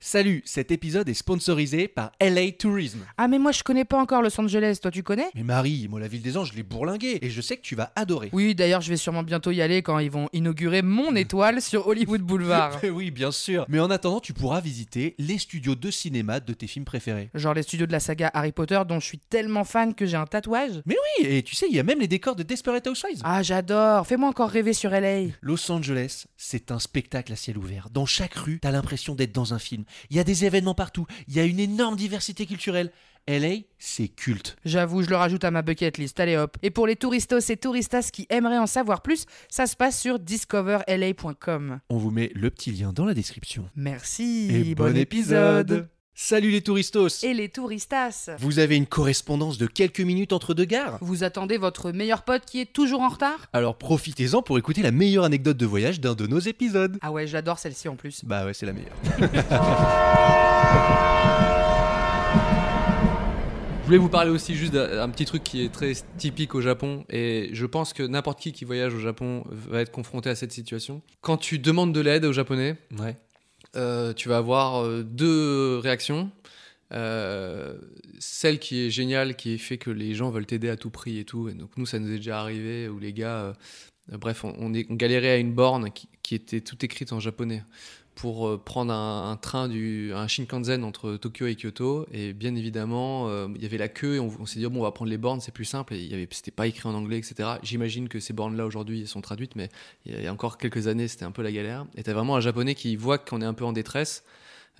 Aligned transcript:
Salut, 0.00 0.42
cet 0.44 0.70
épisode 0.70 1.08
est 1.08 1.14
sponsorisé 1.14 1.88
par 1.88 2.12
LA 2.20 2.52
Tourism. 2.52 3.00
Ah 3.16 3.26
mais 3.26 3.40
moi 3.40 3.50
je 3.50 3.64
connais 3.64 3.84
pas 3.84 3.98
encore 3.98 4.22
Los 4.22 4.40
Angeles, 4.40 4.78
toi 4.80 4.92
tu 4.92 5.02
connais? 5.02 5.26
Mais 5.34 5.42
Marie, 5.42 5.88
moi 5.90 5.98
la 5.98 6.06
ville 6.06 6.22
des 6.22 6.36
anges, 6.36 6.52
je 6.52 6.56
l'ai 6.56 6.62
bourlinguée 6.62 7.18
et 7.20 7.30
je 7.30 7.40
sais 7.40 7.56
que 7.56 7.62
tu 7.62 7.74
vas 7.74 7.90
adorer. 7.96 8.28
Oui, 8.32 8.54
d'ailleurs 8.54 8.80
je 8.80 8.90
vais 8.90 8.96
sûrement 8.96 9.24
bientôt 9.24 9.50
y 9.50 9.60
aller 9.60 9.82
quand 9.82 9.98
ils 9.98 10.10
vont 10.10 10.28
inaugurer 10.32 10.82
mon 10.82 11.16
étoile 11.16 11.60
sur 11.60 11.88
Hollywood 11.88 12.20
Boulevard. 12.22 12.78
oui, 12.92 13.10
bien 13.10 13.32
sûr. 13.32 13.66
Mais 13.68 13.80
en 13.80 13.90
attendant, 13.90 14.20
tu 14.20 14.32
pourras 14.32 14.60
visiter 14.60 15.16
les 15.18 15.36
studios 15.36 15.74
de 15.74 15.90
cinéma 15.90 16.38
de 16.38 16.52
tes 16.52 16.68
films 16.68 16.84
préférés. 16.84 17.28
Genre 17.34 17.54
les 17.54 17.64
studios 17.64 17.86
de 17.88 17.92
la 17.92 18.00
saga 18.00 18.30
Harry 18.34 18.52
Potter 18.52 18.80
dont 18.88 19.00
je 19.00 19.04
suis 19.06 19.18
tellement 19.18 19.64
fan 19.64 19.94
que 19.96 20.06
j'ai 20.06 20.16
un 20.16 20.26
tatouage. 20.26 20.80
Mais 20.86 20.96
oui, 21.18 21.26
et 21.26 21.42
tu 21.42 21.56
sais, 21.56 21.66
il 21.68 21.74
y 21.74 21.80
a 21.80 21.84
même 21.84 21.98
les 21.98 22.08
décors 22.08 22.36
de 22.36 22.44
Desperate 22.44 22.86
Housewives. 22.86 23.20
Ah 23.24 23.42
j'adore, 23.42 24.06
fais-moi 24.06 24.28
encore 24.28 24.50
rêver 24.50 24.74
sur 24.74 24.92
LA. 24.92 25.22
Los 25.40 25.72
Angeles, 25.72 26.26
c'est 26.36 26.70
un 26.70 26.78
spectacle 26.78 27.32
à 27.32 27.36
ciel 27.36 27.58
ouvert. 27.58 27.88
Dans 27.90 28.06
chaque 28.06 28.34
rue, 28.34 28.60
t'as 28.62 28.70
l'impression 28.70 29.16
d'être 29.16 29.34
dans 29.34 29.54
un 29.54 29.58
film. 29.58 29.82
Il 30.10 30.16
y 30.16 30.20
a 30.20 30.24
des 30.24 30.44
événements 30.44 30.74
partout, 30.74 31.06
il 31.26 31.36
y 31.36 31.40
a 31.40 31.44
une 31.44 31.60
énorme 31.60 31.96
diversité 31.96 32.46
culturelle. 32.46 32.90
LA, 33.28 33.56
c'est 33.78 34.08
culte. 34.08 34.56
J'avoue, 34.64 35.02
je 35.02 35.10
le 35.10 35.16
rajoute 35.16 35.44
à 35.44 35.50
ma 35.50 35.60
bucket 35.60 35.98
list, 35.98 36.18
allez 36.18 36.38
hop. 36.38 36.56
Et 36.62 36.70
pour 36.70 36.86
les 36.86 36.96
touristos 36.96 37.50
et 37.50 37.58
touristas 37.58 38.08
qui 38.10 38.26
aimeraient 38.30 38.58
en 38.58 38.66
savoir 38.66 39.02
plus, 39.02 39.26
ça 39.50 39.66
se 39.66 39.76
passe 39.76 40.00
sur 40.00 40.18
discoverla.com. 40.18 41.80
On 41.90 41.98
vous 41.98 42.10
met 42.10 42.30
le 42.34 42.50
petit 42.50 42.72
lien 42.72 42.94
dans 42.94 43.04
la 43.04 43.12
description. 43.12 43.68
Merci, 43.76 44.48
Et 44.50 44.74
bon 44.74 44.96
épisode 44.96 45.90
Salut 46.20 46.50
les 46.50 46.62
touristos 46.62 47.22
Et 47.22 47.32
les 47.32 47.48
touristas 47.48 48.30
Vous 48.40 48.58
avez 48.58 48.74
une 48.74 48.86
correspondance 48.88 49.56
de 49.56 49.68
quelques 49.68 50.00
minutes 50.00 50.32
entre 50.32 50.52
deux 50.52 50.64
gares? 50.64 50.98
Vous 51.00 51.22
attendez 51.22 51.58
votre 51.58 51.92
meilleur 51.92 52.22
pote 52.22 52.44
qui 52.44 52.60
est 52.60 52.72
toujours 52.72 53.02
en 53.02 53.08
retard? 53.08 53.46
Alors 53.52 53.78
profitez-en 53.78 54.42
pour 54.42 54.58
écouter 54.58 54.82
la 54.82 54.90
meilleure 54.90 55.22
anecdote 55.22 55.56
de 55.56 55.64
voyage 55.64 56.00
d'un 56.00 56.16
de 56.16 56.26
nos 56.26 56.40
épisodes. 56.40 56.98
Ah 57.02 57.12
ouais, 57.12 57.28
j'adore 57.28 57.60
celle-ci 57.60 57.88
en 57.88 57.94
plus. 57.94 58.24
Bah 58.24 58.44
ouais, 58.46 58.52
c'est 58.52 58.66
la 58.66 58.72
meilleure. 58.72 58.96
Je 63.80 63.86
voulais 63.86 63.98
vous 63.98 64.08
parler 64.08 64.30
aussi 64.30 64.56
juste 64.56 64.72
d'un 64.72 65.08
petit 65.10 65.24
truc 65.24 65.44
qui 65.44 65.64
est 65.64 65.72
très 65.72 65.92
typique 66.18 66.56
au 66.56 66.60
Japon 66.60 67.04
et 67.08 67.50
je 67.52 67.64
pense 67.64 67.92
que 67.92 68.02
n'importe 68.02 68.40
qui 68.40 68.52
qui 68.52 68.64
voyage 68.64 68.92
au 68.92 68.98
Japon 68.98 69.44
va 69.50 69.82
être 69.82 69.92
confronté 69.92 70.28
à 70.28 70.34
cette 70.34 70.52
situation. 70.52 71.00
Quand 71.20 71.36
tu 71.36 71.60
demandes 71.60 71.94
de 71.94 72.00
l'aide 72.00 72.24
aux 72.24 72.32
Japonais, 72.32 72.76
Ouais. 72.98 73.16
Euh, 73.76 74.12
tu 74.12 74.28
vas 74.28 74.38
avoir 74.38 74.82
euh, 74.82 75.02
deux 75.02 75.78
réactions. 75.78 76.30
Euh, 76.92 77.76
celle 78.18 78.58
qui 78.58 78.86
est 78.86 78.90
géniale, 78.90 79.36
qui 79.36 79.58
fait 79.58 79.78
que 79.78 79.90
les 79.90 80.14
gens 80.14 80.30
veulent 80.30 80.46
t'aider 80.46 80.70
à 80.70 80.76
tout 80.76 80.90
prix 80.90 81.18
et 81.18 81.24
tout. 81.24 81.50
Donc 81.50 81.70
nous, 81.76 81.86
ça 81.86 81.98
nous 81.98 82.08
est 82.08 82.16
déjà 82.16 82.40
arrivé 82.40 82.88
où 82.88 82.98
les 82.98 83.12
gars, 83.12 83.54
bref, 84.10 84.44
on, 84.44 84.54
on, 84.58 84.72
est, 84.72 84.86
on 84.90 84.94
galérait 84.94 85.30
à 85.30 85.36
une 85.36 85.52
borne 85.52 85.90
qui, 85.90 86.08
qui 86.22 86.34
était 86.34 86.60
toute 86.60 86.82
écrite 86.84 87.12
en 87.12 87.20
japonais 87.20 87.62
pour 88.18 88.48
euh, 88.48 88.60
prendre 88.62 88.92
un, 88.92 89.30
un 89.30 89.36
train 89.36 89.68
du 89.68 90.12
un 90.12 90.26
Shinkansen 90.26 90.82
entre 90.82 91.16
Tokyo 91.16 91.46
et 91.46 91.54
Kyoto. 91.54 92.04
Et 92.12 92.32
bien 92.32 92.56
évidemment 92.56 93.28
euh, 93.28 93.46
il 93.54 93.62
y 93.62 93.64
avait 93.64 93.78
la 93.78 93.86
queue 93.86 94.16
et 94.16 94.18
on, 94.18 94.28
on 94.40 94.44
s'est 94.44 94.58
dit 94.58 94.66
bon 94.66 94.80
on 94.80 94.82
va 94.82 94.90
prendre 94.90 95.10
les 95.10 95.18
bornes 95.18 95.40
c'est 95.40 95.54
plus 95.54 95.64
simple. 95.64 95.94
Et 95.94 96.28
c'était 96.32 96.50
pas 96.50 96.66
écrit 96.66 96.88
en 96.88 96.94
anglais 96.94 97.18
etc 97.18 97.50
j'imagine 97.62 98.08
que 98.08 98.18
ces 98.18 98.32
bornes 98.32 98.56
là 98.56 98.66
aujourd'hui 98.66 99.06
sont 99.06 99.20
traduites 99.20 99.54
mais 99.54 99.68
il 100.04 100.20
y 100.20 100.26
a 100.26 100.32
encore 100.32 100.58
quelques 100.58 100.88
années 100.88 101.06
c'était 101.06 101.24
un 101.24 101.30
peu 101.30 101.42
la 101.42 101.52
galère. 101.52 101.86
Et 101.94 102.02
t'as 102.02 102.12
vraiment 102.12 102.34
un 102.34 102.40
japonais 102.40 102.74
qui 102.74 102.96
voit 102.96 103.18
qu'on 103.18 103.40
est 103.40 103.46
un 103.46 103.54
peu 103.54 103.64
en 103.64 103.72
détresse 103.72 104.24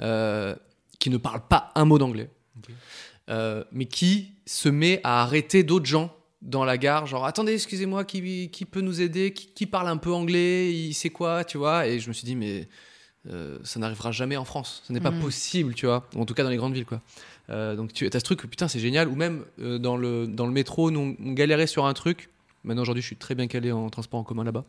euh, 0.00 0.56
qui 0.98 1.08
ne 1.10 1.16
parle 1.16 1.46
pas 1.46 1.70
un 1.76 1.84
mot 1.84 1.98
d'anglais. 1.98 2.30
Euh, 3.30 3.62
mais 3.70 3.84
qui 3.84 4.32
se 4.46 4.68
met 4.68 5.00
à 5.04 5.22
arrêter 5.22 5.62
d'autres 5.62 5.86
gens 5.86 6.12
dans 6.42 6.64
la 6.64 6.76
gare, 6.76 7.06
genre 7.06 7.24
attendez, 7.24 7.54
excusez-moi, 7.54 8.04
qui, 8.04 8.50
qui 8.50 8.64
peut 8.64 8.80
nous 8.80 9.00
aider, 9.00 9.32
qui, 9.32 9.48
qui 9.48 9.66
parle 9.66 9.86
un 9.86 9.96
peu 9.96 10.12
anglais, 10.12 10.72
il 10.72 10.94
sait 10.94 11.10
quoi, 11.10 11.44
tu 11.44 11.58
vois? 11.58 11.86
Et 11.86 12.00
je 12.00 12.08
me 12.08 12.12
suis 12.14 12.24
dit, 12.24 12.34
mais 12.34 12.68
euh, 13.30 13.58
ça 13.64 13.78
n'arrivera 13.80 14.10
jamais 14.12 14.36
en 14.36 14.44
France, 14.44 14.82
ce 14.86 14.92
n'est 14.92 15.00
pas 15.00 15.10
Mhm. 15.10 15.20
possible, 15.20 15.74
tu 15.74 15.86
vois, 15.86 16.08
en 16.16 16.24
tout 16.24 16.34
cas 16.34 16.42
dans 16.44 16.50
les 16.50 16.56
grandes 16.56 16.74
villes, 16.74 16.86
quoi. 16.86 17.00
Euh, 17.50 17.76
donc 17.76 17.92
tu 17.92 18.06
as 18.06 18.10
ce 18.12 18.18
truc, 18.24 18.40
putain, 18.42 18.68
c'est 18.68 18.80
génial, 18.80 19.08
ou 19.08 19.14
même 19.14 19.44
euh, 19.60 19.78
dans, 19.78 19.96
le, 19.96 20.26
dans 20.26 20.46
le 20.46 20.52
métro, 20.52 20.90
nous 20.90 21.16
on 21.22 21.32
galérait 21.32 21.66
sur 21.66 21.86
un 21.86 21.94
truc. 21.94 22.30
Maintenant 22.64 22.82
aujourd'hui, 22.82 23.02
je 23.02 23.06
suis 23.06 23.16
très 23.16 23.34
bien 23.36 23.46
calé 23.46 23.70
en 23.72 23.88
transport 23.88 24.18
en 24.20 24.24
commun 24.24 24.42
là-bas. 24.44 24.64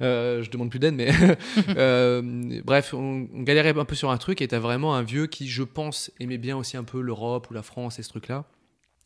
Je 0.00 0.50
demande 0.50 0.70
plus 0.70 0.78
d'aide, 0.78 0.94
mais 0.94 1.10
bref, 2.64 2.94
on, 2.94 3.28
on 3.32 3.42
galérait 3.42 3.78
un 3.78 3.84
peu 3.84 3.94
sur 3.94 4.10
un 4.10 4.16
truc 4.18 4.40
et 4.40 4.48
t'as 4.48 4.58
vraiment 4.58 4.94
un 4.94 5.02
vieux 5.02 5.26
qui, 5.26 5.46
je 5.48 5.62
pense, 5.62 6.10
aimait 6.18 6.38
bien 6.38 6.56
aussi 6.56 6.76
un 6.76 6.84
peu 6.84 7.00
l'Europe 7.00 7.48
ou 7.50 7.54
la 7.54 7.62
France 7.62 7.98
et 7.98 8.02
ce 8.02 8.08
truc-là. 8.08 8.44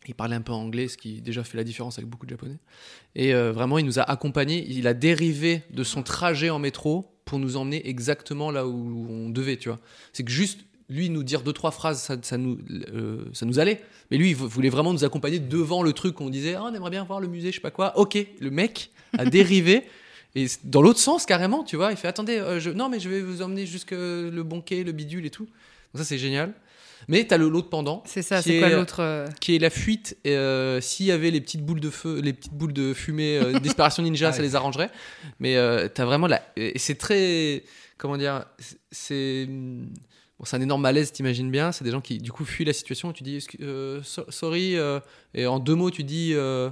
Il 0.07 0.15
parlait 0.15 0.37
un 0.37 0.41
peu 0.41 0.53
anglais, 0.53 0.89
ce 0.89 0.97
qui 0.97 1.21
déjà 1.21 1.45
fait 1.45 1.59
la 1.59 1.65
différence 1.65 1.99
avec 1.99 2.09
beaucoup 2.09 2.25
de 2.25 2.31
japonais. 2.31 2.57
Et 3.15 3.35
euh, 3.35 3.53
vraiment, 3.53 3.77
il 3.79 3.85
nous 3.85 3.99
a 3.99 4.03
accompagnés. 4.03 4.65
Il 4.69 4.87
a 4.87 4.95
dérivé 4.95 5.63
de 5.71 5.85
son 5.85 6.03
trajet 6.03 6.49
en 6.49 6.59
métro 6.59 7.20
pour 7.31 7.39
nous 7.39 7.57
emmener 7.57 7.89
exactement 7.89 8.51
là 8.51 8.67
où 8.67 9.07
on 9.09 9.31
devait, 9.31 9.57
tu 9.57 9.69
vois. 9.69 9.79
C'est 10.13 10.25
que 10.25 10.33
juste 10.33 10.59
lui 10.89 11.09
nous 11.11 11.23
dire 11.23 11.43
deux 11.43 11.53
trois 11.53 11.71
phrases, 11.71 12.03
ça, 12.03 12.17
ça 12.21 12.37
nous, 12.37 12.59
euh, 12.93 13.25
ça 13.33 13.47
nous 13.47 13.61
allait. 13.61 13.81
Mais 14.11 14.17
lui, 14.19 14.31
il 14.31 14.35
vou- 14.37 14.49
voulait 14.49 14.69
vraiment 14.69 14.93
nous 14.93 15.05
accompagner 15.05 15.39
devant 15.39 15.85
le 15.85 15.93
truc. 15.93 16.21
On 16.21 16.29
disait, 16.29 16.55
Ah, 16.55 16.65
on 16.65 16.75
aimerait 16.75 16.91
bien 16.91 17.05
voir 17.05 17.21
le 17.21 17.29
musée, 17.29 17.51
je 17.53 17.55
sais 17.55 17.61
pas 17.61 17.71
quoi. 17.71 17.97
Ok, 17.97 18.19
le 18.41 18.51
mec 18.51 18.91
a 19.17 19.25
dérivé. 19.31 19.85
Et 20.35 20.47
dans 20.65 20.83
l'autre 20.83 20.99
sens, 20.99 21.25
carrément, 21.25 21.63
tu 21.63 21.77
vois, 21.77 21.93
il 21.93 21.97
fait 21.97 22.09
attendez, 22.09 22.39
euh, 22.39 22.59
je... 22.59 22.71
non, 22.71 22.89
mais 22.89 22.99
je 22.99 23.09
vais 23.09 23.21
vous 23.21 23.41
emmener 23.43 23.65
jusque 23.67 23.93
le 23.93 24.43
bon 24.43 24.61
quai, 24.61 24.83
le 24.83 24.91
bidule 24.93 25.25
et 25.27 25.31
tout. 25.31 25.49
Donc 25.95 26.03
ça, 26.03 26.05
c'est 26.05 26.19
génial. 26.19 26.53
Mais 27.09 27.25
t'as 27.27 27.39
le 27.39 27.49
l'autre 27.49 27.71
pendant, 27.71 28.03
C'est 28.07 28.23
ça, 28.23 28.43
Qui 28.43 28.51
c'est 28.51 28.59
quoi 28.59 28.69
est- 28.69 28.77
l'autre 28.77 29.01
euh, 29.01 29.27
qui 29.41 29.57
est 29.57 29.59
la 29.59 29.71
fuite. 29.71 30.17
euh, 30.27 30.81
S'il 30.83 31.07
y 31.07 31.13
avait 31.13 31.31
les 31.31 31.41
petites 31.41 31.65
boules 31.65 31.81
de 31.81 31.89
feu, 31.91 32.21
les 32.21 32.33
petites 32.35 32.53
boules 32.53 32.75
de 32.75 32.93
fumée 32.95 33.39
euh, 33.39 33.53
d'Inspiration 33.59 34.03
Ninja, 34.03 34.29
Ah 34.29 34.33
ça 34.33 34.39
ouais. 34.39 34.45
les 34.45 34.55
arrangerait. 34.55 34.91
Mais 35.41 35.57
euh, 35.57 35.89
t'as 35.93 36.05
vraiment 36.05 36.27
la. 36.27 36.43
Et 36.57 36.79
c'est 36.79 36.97
très. 36.97 37.65
Comment 37.99 38.17
dire 38.19 38.45
c'est-. 38.91 39.47
Bon, 40.39 40.45
c'est 40.45 40.57
un 40.57 40.61
énorme 40.61 40.83
malaise, 40.83 41.11
t'imagines 41.13 41.51
bien. 41.51 41.73
C'est 41.73 41.85
des 41.85 41.91
gens 41.91 42.01
qui, 42.01 42.19
du 42.19 42.33
coup, 42.33 42.45
fuient 42.45 42.65
la 42.65 42.73
situation. 42.73 43.11
Et 43.11 43.15
tu 43.15 43.23
dis, 43.25 43.45
euh, 43.63 44.01
so- 44.03 44.25
sorry. 44.31 44.77
euh, 44.77 45.01
et 45.35 45.47
en 45.47 45.59
deux 45.59 45.75
mots, 45.75 45.91
tu 45.91 46.05
dis, 46.05 46.33
euh, 46.35 46.71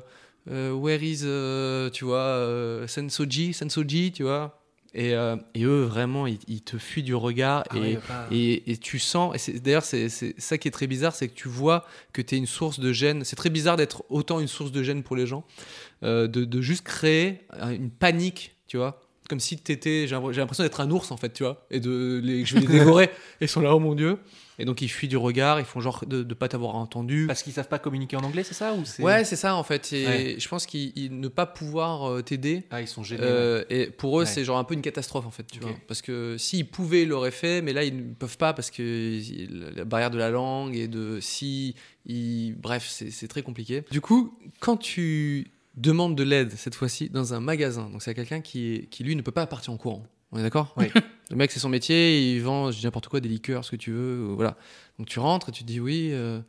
euh, 0.51 0.73
where 0.73 1.03
is, 1.03 1.21
euh, 1.25 1.91
tu 1.91 2.05
vois, 2.05 2.19
euh, 2.19 2.87
Sensoji, 2.87 3.53
Sensoji, 3.55 4.13
tu 4.13 4.23
vois? 4.23 4.63
Et, 4.95 5.15
euh, 5.15 5.37
et 5.55 5.65
eux, 5.65 5.83
vraiment, 5.83 6.27
ils, 6.27 6.39
ils 6.49 6.63
te 6.63 6.79
fuient 6.79 7.03
du 7.03 7.15
regard. 7.15 7.65
Ah 7.71 7.77
et, 7.77 7.99
et, 8.31 8.73
et 8.73 8.77
tu 8.79 8.99
sens, 8.99 9.49
et 9.49 9.61
d'ailleurs, 9.61 9.85
c'est 9.85 10.09
c'est 10.09 10.35
ça 10.41 10.57
qui 10.57 10.67
est 10.67 10.71
très 10.71 10.87
bizarre, 10.87 11.15
c'est 11.15 11.29
que 11.29 11.35
tu 11.35 11.49
vois 11.49 11.85
que 12.13 12.23
tu 12.23 12.35
es 12.35 12.39
une 12.39 12.47
source 12.47 12.81
de 12.81 12.93
gêne. 12.93 13.23
C'est 13.25 13.37
très 13.37 13.51
bizarre 13.51 13.77
d'être 13.77 14.05
autant 14.09 14.41
une 14.41 14.49
source 14.49 14.73
de 14.73 14.83
gêne 14.83 15.03
pour 15.03 15.15
les 15.15 15.27
gens, 15.27 15.45
euh, 16.03 16.27
de, 16.27 16.45
de 16.45 16.61
juste 16.63 16.85
créer 16.85 17.41
euh, 17.61 17.71
une 17.71 17.91
panique, 17.91 18.57
tu 18.67 18.79
vois. 18.79 19.01
Comme 19.29 19.41
si 19.41 19.59
t'étais, 19.59 20.07
j'ai 20.09 20.17
l'impression 20.17 20.65
d'être 20.65 20.81
un 20.81 20.91
ours 20.91 21.11
en 21.11 21.17
fait, 21.19 21.33
tu 21.35 21.43
vois, 21.43 21.67
et 21.71 21.81
de 21.81 22.19
les, 22.25 22.45
je 22.47 22.55
vais 22.55 22.61
les 22.61 22.67
dévorer. 22.67 23.05
et 23.05 23.11
ils 23.45 23.49
sont 23.49 23.61
là, 23.61 23.75
oh 23.77 23.79
mon 23.79 23.95
dieu. 23.95 24.19
Et 24.61 24.65
donc 24.65 24.83
ils 24.83 24.89
fuient 24.89 25.07
du 25.07 25.17
regard, 25.17 25.61
ils 25.61 25.65
font 25.67 25.81
genre 25.81 26.05
de 26.05 26.25
ne 26.25 26.35
pas 26.35 26.49
t'avoir 26.49 26.75
entendu. 26.75 27.27
Parce 27.29 27.45
qu'ils 27.45 27.53
savent 27.53 27.69
pas 27.69 27.79
communiquer 27.79 28.17
en 28.17 28.25
anglais, 28.25 28.43
c'est 28.43 28.55
ça 28.55 28.73
ou 28.75 28.85
c'est 28.85 29.03
Ouais, 29.05 29.23
c'est 29.25 29.37
ça 29.37 29.55
en 29.55 29.63
fait. 29.63 29.93
Et 29.93 30.07
Ouais. 30.07 30.37
je 30.39 30.49
pense 30.49 30.67
qu'ils 30.67 30.93
ils- 30.97 31.21
ne 31.21 31.29
pas 31.29 31.47
pouvoir 31.47 32.11
euh, 32.11 32.23
t'aider, 32.23 32.65
Ah, 32.71 32.81
ils 32.81 32.89
sont 32.89 33.05
gênés. 33.05 33.21
euh, 33.23 33.63
et 33.71 33.87
pour 33.87 34.19
eux, 34.19 34.23
Ouais. 34.23 34.27
c'est 34.27 34.43
genre 34.45 34.59
un 34.59 34.65
peu 34.65 34.75
une 34.75 34.81
catastrophe 34.83 35.27
en 35.27 35.31
fait, 35.31 35.45
tu 35.47 35.61
vois. 35.61 35.71
Parce 35.87 36.03
que 36.03 36.37
s'ils 36.39 36.67
pouvaient, 36.67 37.03
ils 37.03 37.09
l'auraient 37.09 37.31
fait, 37.31 37.63
mais 37.63 37.73
là, 37.73 37.85
ils 37.85 37.97
ne 37.97 38.15
peuvent 38.15 38.39
pas 38.39 38.53
parce 38.53 38.73
que 38.73 39.21
la 39.77 39.85
barrière 39.85 40.11
de 40.11 40.19
la 40.19 40.31
langue 40.31 40.75
et 40.75 40.89
de 40.89 41.21
si. 41.21 41.75
ils- 42.07 42.55
Bref, 42.57 42.87
c'est 42.89 43.29
très 43.29 43.43
compliqué. 43.43 43.85
Du 43.93 44.01
coup, 44.01 44.37
quand 44.59 44.77
tu 44.79 45.53
demandes 45.81 46.17
de 46.17 46.23
l'aide 46.23 46.53
cette 46.53 46.75
fois-ci 46.75 47.09
dans 47.11 47.35
un 47.35 47.41
magasin, 47.41 47.89
donc 47.91 48.03
c'est 48.03 48.11
à 48.11 48.15
quelqu'un 48.15 48.41
qui, 48.41 48.89
qui 48.91 49.05
lui 49.05 49.17
ne 49.17 49.23
peut 49.23 49.33
pas 49.33 49.47
partir 49.47 49.73
en 49.73 49.77
courant. 49.77 50.05
On 50.33 50.39
est 50.39 50.43
d'accord? 50.43 50.75
Oui. 50.77 50.87
Le 51.31 51.37
mec, 51.37 51.51
c'est 51.51 51.61
son 51.61 51.69
métier, 51.69 52.35
il 52.35 52.41
vend, 52.43 52.71
je 52.71 52.79
dis 52.79 52.85
n'importe 52.85 53.09
quoi, 53.09 53.21
des 53.21 53.29
liqueurs, 53.29 53.65
ce 53.65 53.71
que 53.71 53.77
tu 53.77 53.93
veux, 53.93 54.31
euh, 54.31 54.33
voilà. 54.35 54.57
Donc 54.99 55.09
tu 55.09 55.19
rentres 55.19 55.49
et 55.51 55.53
tu 55.53 55.63
te 55.63 55.69
dis 55.69 55.79
oui. 55.81 56.11
euh, 56.13 56.41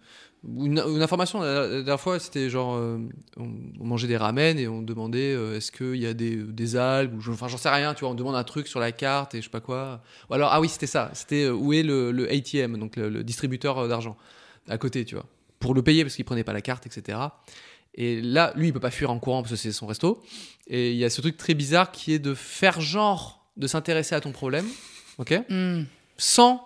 une, 0.58 0.80
une 0.80 1.02
information, 1.02 1.42
la, 1.42 1.62
la 1.68 1.68
dernière 1.82 2.00
fois, 2.00 2.18
c'était 2.18 2.50
genre, 2.50 2.76
euh, 2.76 2.98
on, 3.36 3.50
on 3.80 3.86
mangeait 3.86 4.08
des 4.08 4.16
ramen 4.16 4.58
et 4.58 4.70
on 4.70 4.82
demandait 4.82 5.34
euh, 5.34 5.58
est-ce 5.58 5.72
qu'il 5.74 5.98
y 5.98 6.06
a 6.06 6.14
des, 6.14 6.38
des 6.38 6.76
algues, 6.78 7.14
ou 7.16 7.20
je- 7.22 7.32
enfin 7.32 7.50
j'en 7.50 7.58
sais 7.58 7.70
rien, 7.70 7.94
tu 7.94 8.02
vois, 8.02 8.10
on 8.10 8.16
demande 8.16 8.36
un 8.36 8.44
truc 8.46 8.68
sur 8.68 8.80
la 8.80 8.94
carte 8.94 9.36
et 9.36 9.40
je 9.40 9.44
sais 9.44 9.50
pas 9.50 9.60
quoi. 9.60 10.02
Ou 10.30 10.34
alors, 10.34 10.50
ah 10.54 10.62
oui, 10.62 10.70
c'était 10.70 10.88
ça, 10.88 11.12
c'était 11.14 11.50
où 11.50 11.74
est 11.74 11.84
le, 11.84 12.12
le 12.14 12.32
ATM, 12.32 12.78
donc 12.78 12.96
le, 12.96 13.10
le 13.10 13.24
distributeur 13.24 13.86
d'argent, 13.90 14.16
à 14.70 14.78
côté, 14.78 15.04
tu 15.04 15.16
vois, 15.16 15.26
pour 15.60 15.74
le 15.74 15.82
payer 15.82 16.04
parce 16.06 16.16
qu'il 16.16 16.24
prenait 16.26 16.46
pas 16.46 16.54
la 16.54 16.62
carte, 16.62 16.86
etc. 16.86 17.18
Et 17.96 18.22
là, 18.22 18.54
lui, 18.56 18.68
il 18.68 18.74
peut 18.74 18.80
pas 18.80 18.92
fuir 18.92 19.12
en 19.12 19.20
courant 19.20 19.42
parce 19.42 19.52
que 19.52 19.58
c'est 19.58 19.72
son 19.72 19.88
resto. 19.88 20.22
Et 20.68 20.92
il 20.92 20.98
y 20.98 21.06
a 21.06 21.10
ce 21.10 21.22
truc 21.22 21.38
très 21.38 21.54
bizarre 21.54 21.92
qui 21.92 22.14
est 22.14 22.20
de 22.20 22.34
faire 22.34 22.80
genre 22.82 23.48
de 23.58 23.68
s'intéresser 23.68 24.16
à 24.16 24.22
ton 24.22 24.32
problème, 24.32 24.66
ok 25.18 25.42
Hmm. 25.50 25.84
Sans 26.18 26.66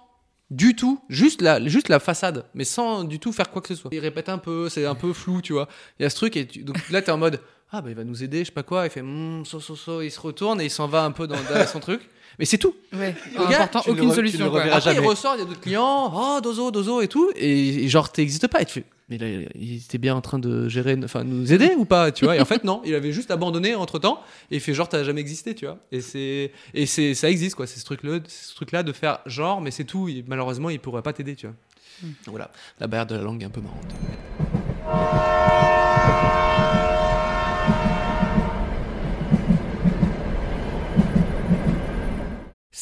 du 0.51 0.75
tout, 0.75 1.01
juste 1.09 1.41
la, 1.41 1.65
juste 1.67 1.89
la 1.89 1.99
façade, 1.99 2.45
mais 2.53 2.63
sans 2.65 3.03
du 3.03 3.19
tout 3.19 3.31
faire 3.31 3.49
quoi 3.49 3.61
que 3.61 3.67
ce 3.69 3.75
soit. 3.75 3.89
Il 3.93 3.99
répète 3.99 4.29
un 4.29 4.37
peu, 4.37 4.69
c'est 4.69 4.85
un 4.85 4.93
peu 4.95 5.11
flou, 5.13 5.41
tu 5.41 5.53
vois. 5.53 5.67
Il 5.99 6.03
y 6.03 6.05
a 6.05 6.09
ce 6.11 6.15
truc, 6.15 6.37
et 6.37 6.45
tu- 6.45 6.63
donc 6.63 6.77
là, 6.89 7.01
t'es 7.01 7.11
en 7.11 7.17
mode 7.17 7.39
Ah, 7.75 7.81
bah 7.81 7.89
il 7.89 7.95
va 7.95 8.03
nous 8.03 8.23
aider, 8.23 8.39
je 8.39 8.45
sais 8.45 8.51
pas 8.51 8.61
quoi. 8.61 8.85
Il 8.85 8.91
fait 8.91 9.01
Hum, 9.01 9.43
so, 9.45 9.59
so, 9.59 9.75
so. 9.75 10.01
Il 10.03 10.11
se 10.11 10.19
retourne 10.19 10.61
et 10.61 10.65
il 10.65 10.69
s'en 10.69 10.87
va 10.87 11.03
un 11.03 11.11
peu 11.11 11.25
dans, 11.25 11.35
dans 11.35 11.65
son 11.67 11.79
truc. 11.79 12.01
Mais 12.39 12.45
c'est 12.45 12.59
tout. 12.59 12.75
Ouais. 12.93 13.15
Le 13.33 13.41
En 13.41 13.49
gars, 13.49 13.69
ne 13.73 13.91
aucune 13.91 14.09
le 14.09 14.13
solution. 14.13 14.49
quoi. 14.49 14.61
Après, 14.61 14.79
jamais. 14.81 15.01
il 15.01 15.07
ressort, 15.07 15.35
il 15.35 15.39
y 15.39 15.41
a 15.41 15.45
d'autres 15.45 15.59
clients, 15.59 16.11
oh, 16.15 16.39
dozo, 16.41 16.71
dozo 16.71 17.01
et 17.01 17.07
tout, 17.07 17.31
et, 17.35 17.83
et 17.83 17.87
genre, 17.89 18.11
t'existes 18.11 18.47
pas. 18.47 18.61
Et 18.61 18.65
tu 18.65 18.73
fais, 18.73 18.85
mais 19.09 19.17
là, 19.19 19.27
il 19.55 19.77
était 19.77 19.97
bien 19.99 20.15
en 20.15 20.21
train 20.21 20.39
de 20.39 20.67
gérer, 20.67 20.97
enfin, 21.03 21.23
nous 21.23 21.53
aider 21.53 21.73
ou 21.77 21.85
pas, 21.85 22.11
tu 22.11 22.25
vois. 22.25 22.35
Et 22.35 22.41
en 22.41 22.45
fait, 22.45 22.63
non, 22.63 22.81
il 22.85 22.95
avait 22.95 23.11
juste 23.11 23.29
abandonné 23.29 23.75
entre 23.75 23.99
temps, 23.99 24.21
et 24.49 24.55
il 24.55 24.61
fait 24.61 24.73
genre, 24.73 24.89
t'as 24.89 25.03
jamais 25.03 25.21
existé, 25.21 25.53
tu 25.53 25.65
vois. 25.65 25.77
Et 25.91 26.01
c'est, 26.01 26.51
et 26.73 26.85
c'est, 26.87 27.13
ça 27.13 27.29
existe, 27.29 27.55
quoi. 27.55 27.67
C'est 27.67 27.79
ce 27.79 27.85
truc-là, 27.85 28.19
c'est 28.27 28.49
ce 28.49 28.55
truc-là 28.55 28.81
de 28.81 28.93
faire 28.93 29.19
genre, 29.27 29.61
mais 29.61 29.69
c'est 29.69 29.83
tout. 29.83 30.09
Malheureusement, 30.27 30.71
il 30.71 30.79
pourrait 30.79 31.03
pas 31.03 31.13
t'aider, 31.13 31.35
tu 31.35 31.45
vois. 31.45 31.55
Hmm. 32.01 32.07
Donc 32.25 32.29
voilà, 32.29 32.51
la 32.79 32.87
barrière 32.87 33.05
de 33.05 33.15
la 33.15 33.21
langue 33.21 33.43
est 33.43 33.45
un 33.45 33.49
peu 33.49 33.61
marrante. 33.61 33.93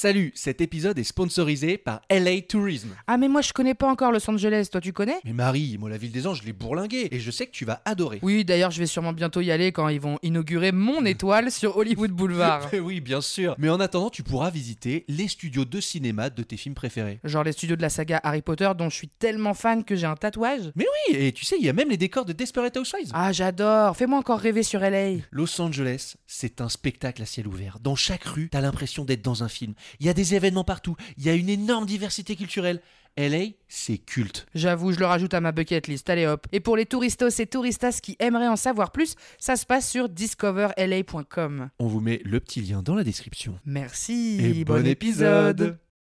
Salut, 0.01 0.31
cet 0.33 0.61
épisode 0.61 0.97
est 0.97 1.03
sponsorisé 1.03 1.77
par 1.77 2.01
LA 2.09 2.41
Tourism. 2.41 2.87
Ah, 3.05 3.19
mais 3.19 3.27
moi, 3.27 3.41
je 3.41 3.53
connais 3.53 3.75
pas 3.75 3.87
encore 3.87 4.11
Los 4.11 4.27
Angeles. 4.27 4.67
Toi, 4.71 4.81
tu 4.81 4.93
connais? 4.93 5.19
Mais 5.25 5.31
Marie, 5.31 5.77
moi 5.77 5.91
la 5.91 5.97
ville 5.97 6.11
des 6.11 6.25
anges, 6.25 6.39
je 6.41 6.45
l'ai 6.47 6.53
bourlingué 6.53 7.07
et 7.11 7.19
je 7.19 7.29
sais 7.29 7.45
que 7.45 7.51
tu 7.51 7.65
vas 7.65 7.83
adorer. 7.85 8.17
Oui, 8.23 8.43
d'ailleurs, 8.43 8.71
je 8.71 8.79
vais 8.79 8.87
sûrement 8.87 9.13
bientôt 9.13 9.41
y 9.41 9.51
aller 9.51 9.71
quand 9.71 9.89
ils 9.89 9.99
vont 9.99 10.17
inaugurer 10.23 10.71
mon 10.71 11.05
étoile 11.05 11.51
sur 11.51 11.77
Hollywood 11.77 12.09
Boulevard. 12.09 12.67
oui, 12.81 12.99
bien 12.99 13.21
sûr. 13.21 13.53
Mais 13.59 13.69
en 13.69 13.79
attendant, 13.79 14.09
tu 14.09 14.23
pourras 14.23 14.49
visiter 14.49 15.05
les 15.07 15.27
studios 15.27 15.65
de 15.65 15.79
cinéma 15.79 16.31
de 16.31 16.41
tes 16.41 16.57
films 16.57 16.73
préférés. 16.73 17.19
Genre 17.23 17.43
les 17.43 17.51
studios 17.51 17.75
de 17.75 17.83
la 17.83 17.89
saga 17.89 18.19
Harry 18.23 18.41
Potter 18.41 18.71
dont 18.75 18.89
je 18.89 18.95
suis 18.95 19.07
tellement 19.07 19.53
fan 19.53 19.83
que 19.83 19.95
j'ai 19.95 20.07
un 20.07 20.15
tatouage. 20.15 20.71
Oui, 20.75 21.15
et 21.15 21.31
tu 21.31 21.45
sais, 21.45 21.57
il 21.59 21.63
y 21.63 21.69
a 21.69 21.73
même 21.73 21.89
les 21.89 21.97
décors 21.97 22.25
de 22.25 22.33
Desperate 22.33 22.75
Housewives. 22.75 23.11
Ah, 23.13 23.31
j'adore. 23.31 23.95
Fais-moi 23.95 24.17
encore 24.17 24.39
rêver 24.39 24.63
sur 24.63 24.79
LA. 24.79 25.17
Los 25.29 25.61
Angeles, 25.61 26.15
c'est 26.25 26.59
un 26.59 26.69
spectacle 26.69 27.21
à 27.21 27.27
ciel 27.27 27.47
ouvert. 27.47 27.77
Dans 27.79 27.95
chaque 27.95 28.23
rue, 28.23 28.49
t'as 28.49 28.61
l'impression 28.61 29.05
d'être 29.05 29.21
dans 29.21 29.43
un 29.43 29.47
film. 29.47 29.75
Il 29.99 30.05
y 30.05 30.09
a 30.09 30.13
des 30.13 30.35
événements 30.35 30.63
partout. 30.63 30.95
Il 31.17 31.25
y 31.25 31.29
a 31.29 31.33
une 31.33 31.49
énorme 31.49 31.85
diversité 31.85 32.35
culturelle. 32.35 32.81
LA, 33.17 33.47
c'est 33.67 33.97
culte. 33.97 34.47
J'avoue, 34.55 34.93
je 34.93 34.99
le 34.99 35.05
rajoute 35.05 35.33
à 35.33 35.41
ma 35.41 35.51
bucket 35.51 35.87
list. 35.87 36.09
Allez 36.09 36.25
hop. 36.25 36.47
Et 36.51 36.61
pour 36.61 36.77
les 36.77 36.85
touristos 36.85 37.39
et 37.39 37.45
touristas 37.45 37.99
qui 38.01 38.15
aimeraient 38.19 38.47
en 38.47 38.55
savoir 38.55 38.91
plus, 38.91 39.15
ça 39.37 39.57
se 39.57 39.65
passe 39.65 39.89
sur 39.89 40.07
discoverla.com. 40.07 41.69
On 41.79 41.87
vous 41.87 41.99
met 41.99 42.21
le 42.23 42.39
petit 42.39 42.61
lien 42.61 42.81
dans 42.81 42.95
la 42.95 43.03
description. 43.03 43.59
Merci. 43.65 44.39
Et 44.41 44.63
bon 44.63 44.85
épisode 44.87 45.77